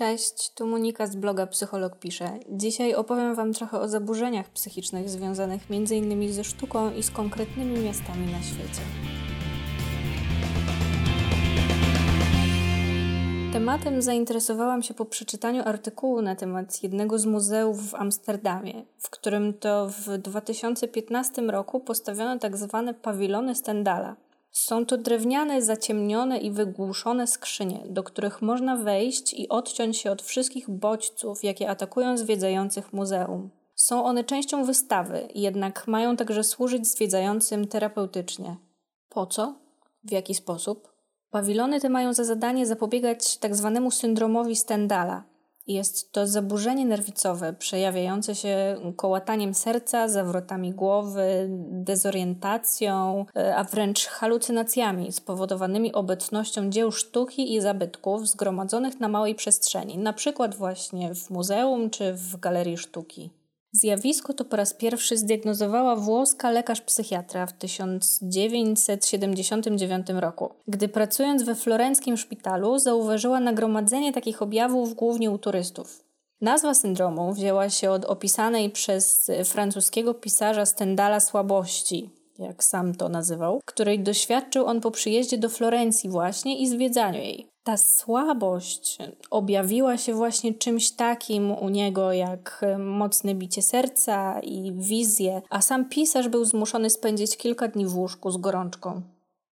[0.00, 2.38] Cześć, tu Monika z bloga Psycholog Pisze.
[2.50, 6.32] Dzisiaj opowiem Wam trochę o zaburzeniach psychicznych związanych m.in.
[6.32, 8.80] ze sztuką i z konkretnymi miastami na świecie.
[13.52, 19.54] Tematem zainteresowałam się po przeczytaniu artykułu na temat jednego z muzeów w Amsterdamie, w którym
[19.54, 24.16] to w 2015 roku postawiono tak zwane pawilony Stendala–
[24.50, 30.22] są to drewniane, zaciemnione i wygłuszone skrzynie, do których można wejść i odciąć się od
[30.22, 33.50] wszystkich bodźców, jakie atakują zwiedzających muzeum.
[33.74, 38.56] Są one częścią wystawy, jednak mają także służyć zwiedzającym terapeutycznie.
[39.08, 39.54] Po co?
[40.04, 40.92] W jaki sposób?
[41.30, 43.80] Pawilony te mają za zadanie zapobiegać tzw.
[43.84, 45.24] Tak syndromowi Stendala,
[45.72, 55.12] jest to zaburzenie nerwicowe przejawiające się kołataniem serca, zawrotami głowy, dezorientacją, e, a wręcz halucynacjami
[55.12, 61.90] spowodowanymi obecnością dzieł sztuki i zabytków zgromadzonych na małej przestrzeni, na przykład właśnie w muzeum
[61.90, 63.30] czy w galerii sztuki.
[63.72, 72.16] Zjawisko to po raz pierwszy zdiagnozowała włoska lekarz-psychiatra w 1979 roku, gdy pracując we florenckim
[72.16, 76.04] szpitalu zauważyła nagromadzenie takich objawów głównie u turystów.
[76.40, 83.60] Nazwa syndromu wzięła się od opisanej przez francuskiego pisarza Stendala słabości, jak sam to nazywał,
[83.64, 88.98] której doświadczył on po przyjeździe do Florencji właśnie i zwiedzaniu jej ta słabość
[89.30, 95.88] objawiła się właśnie czymś takim u niego jak mocne bicie serca i wizje, a sam
[95.88, 99.02] pisarz był zmuszony spędzić kilka dni w łóżku z gorączką.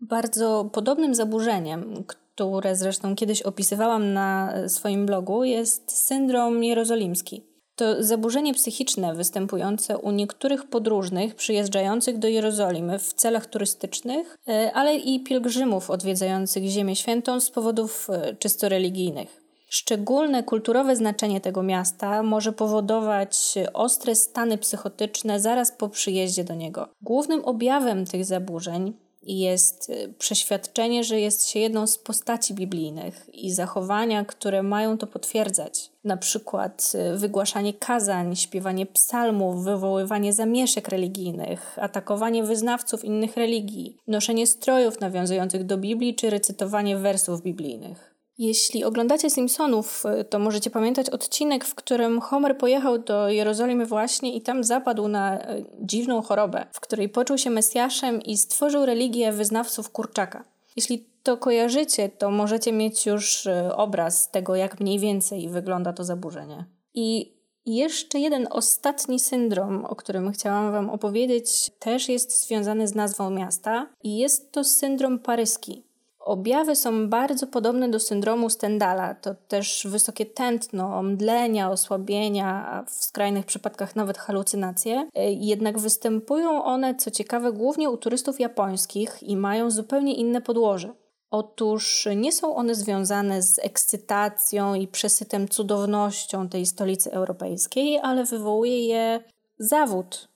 [0.00, 7.55] Bardzo podobnym zaburzeniem, które zresztą kiedyś opisywałam na swoim blogu, jest syndrom jerozolimski.
[7.76, 14.96] To zaburzenie psychiczne występujące u niektórych podróżnych przyjeżdżających do Jerozolimy w celach turystycznych, e, ale
[14.96, 19.46] i pielgrzymów odwiedzających Ziemię Świętą z powodów e, czysto religijnych.
[19.68, 26.88] Szczególne kulturowe znaczenie tego miasta może powodować ostre stany psychotyczne zaraz po przyjeździe do niego.
[27.02, 28.92] Głównym objawem tych zaburzeń
[29.26, 35.06] jest y, przeświadczenie, że jest się jedną z postaci biblijnych i zachowania, które mają to
[35.06, 35.90] potwierdzać.
[36.04, 44.46] Na przykład y, wygłaszanie kazań, śpiewanie psalmów, wywoływanie zamieszek religijnych, atakowanie wyznawców innych religii, noszenie
[44.46, 48.15] strojów nawiązujących do Biblii czy recytowanie wersów biblijnych.
[48.38, 54.34] Jeśli oglądacie Simpsonów, y, to możecie pamiętać odcinek, w którym Homer pojechał do Jerozolimy właśnie
[54.34, 59.32] i tam zapadł na y, dziwną chorobę, w której poczuł się Mesjaszem i stworzył religię
[59.32, 60.44] wyznawców kurczaka.
[60.76, 66.04] Jeśli to kojarzycie, to możecie mieć już y, obraz tego, jak mniej więcej wygląda to
[66.04, 66.64] zaburzenie.
[66.94, 67.36] I
[67.66, 73.86] jeszcze jeden ostatni syndrom, o którym chciałam Wam opowiedzieć, też jest związany z nazwą miasta
[74.02, 75.85] i jest to syndrom paryski.
[76.26, 79.14] Objawy są bardzo podobne do syndromu Stendala.
[79.14, 85.08] To też wysokie tętno, mdlenia, osłabienia, a w skrajnych przypadkach nawet halucynacje.
[85.14, 90.94] E, jednak występują one, co ciekawe, głównie u turystów japońskich i mają zupełnie inne podłoże.
[91.30, 98.86] Otóż nie są one związane z ekscytacją i przesytem cudownością tej stolicy europejskiej, ale wywołuje
[98.86, 99.20] je
[99.58, 100.28] zawód.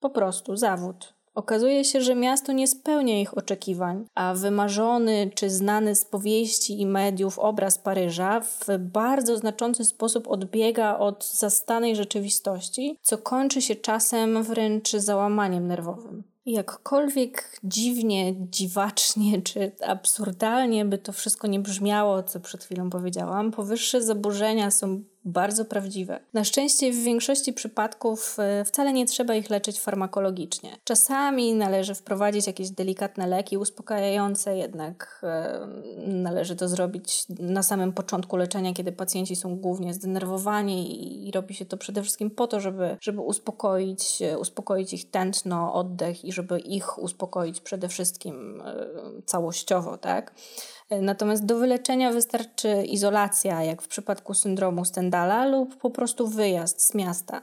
[0.00, 1.15] Po prostu zawód.
[1.36, 6.86] Okazuje się, że miasto nie spełnia ich oczekiwań, a wymarzony czy znany z powieści i
[6.86, 14.42] mediów obraz Paryża w bardzo znaczący sposób odbiega od zastanej rzeczywistości, co kończy się czasem
[14.42, 16.22] wręcz załamaniem nerwowym.
[16.46, 24.02] Jakkolwiek dziwnie, dziwacznie czy absurdalnie by to wszystko nie brzmiało, co przed chwilą powiedziałam, powyższe
[24.02, 26.20] zaburzenia są bardzo prawdziwe.
[26.34, 30.76] Na szczęście w większości przypadków e, wcale nie trzeba ich leczyć farmakologicznie.
[30.84, 35.66] Czasami należy wprowadzić jakieś delikatne leki uspokajające, jednak e,
[36.06, 41.64] należy to zrobić na samym początku leczenia, kiedy pacjenci są głównie zdenerwowani i robi się
[41.64, 46.58] to przede wszystkim po to, żeby, żeby uspokoić, e, uspokoić ich tętno, oddech i żeby
[46.58, 48.62] ich uspokoić przede wszystkim
[49.26, 50.34] całościowo, tak?
[50.90, 56.94] Natomiast do wyleczenia wystarczy izolacja, jak w przypadku syndromu Stendala, lub po prostu wyjazd z
[56.94, 57.42] miasta.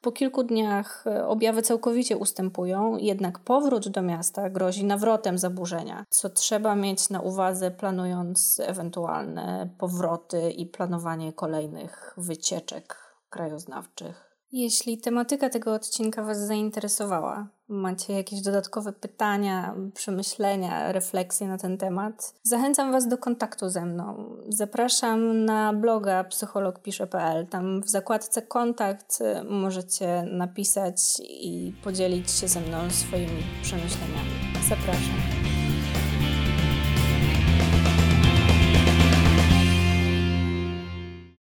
[0.00, 6.30] Po kilku dniach e, objawy całkowicie ustępują, jednak powrót do miasta grozi nawrotem zaburzenia, co
[6.30, 12.96] trzeba mieć na uwadze, planując ewentualne powroty i planowanie kolejnych wycieczek
[13.30, 14.33] krajoznawczych.
[14.56, 22.34] Jeśli tematyka tego odcinka Was zainteresowała, macie jakieś dodatkowe pytania, przemyślenia, refleksje na ten temat,
[22.42, 24.36] zachęcam Was do kontaktu ze mną.
[24.48, 27.46] Zapraszam na bloga psychologpisze.pl.
[27.46, 29.18] Tam w zakładce kontakt
[29.50, 34.30] możecie napisać i podzielić się ze mną swoimi przemyśleniami.
[34.68, 35.73] Zapraszam.